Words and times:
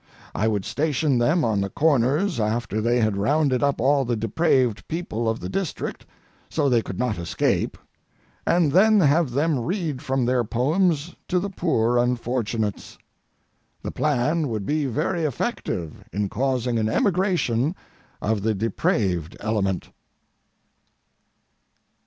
I 0.33 0.47
would 0.47 0.65
station 0.65 1.19
them 1.19 1.45
on 1.45 1.61
the 1.61 1.69
corners 1.69 2.39
after 2.39 2.81
they 2.81 2.99
had 3.01 3.17
rounded 3.17 3.61
up 3.61 3.79
all 3.79 4.03
the 4.03 4.15
depraved 4.15 4.87
people 4.87 5.29
of 5.29 5.39
the 5.39 5.47
district 5.47 6.07
so 6.49 6.67
they 6.67 6.81
could 6.81 6.97
not 6.97 7.19
escape, 7.19 7.77
and 8.47 8.71
then 8.71 8.99
have 9.01 9.29
them 9.29 9.59
read 9.59 10.01
from 10.01 10.25
their 10.25 10.43
poems 10.43 11.15
to 11.27 11.37
the 11.39 11.51
poor 11.51 11.99
unfortunates. 11.99 12.97
The 13.83 13.91
plan 13.91 14.47
would 14.47 14.65
be 14.65 14.87
very 14.87 15.23
effective 15.23 16.03
in 16.11 16.29
causing 16.29 16.79
an 16.79 16.89
emigration 16.89 17.75
of 18.23 18.41
the 18.41 18.55
depraved 18.55 19.37
element. 19.39 19.91